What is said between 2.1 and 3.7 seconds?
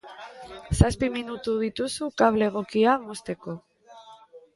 kable egokia mozteko.